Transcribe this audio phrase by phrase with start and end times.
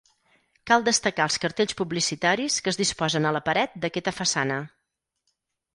[0.69, 4.59] Cal destacar els cartells publicitaris que es disposen a la paret d'aquesta façana.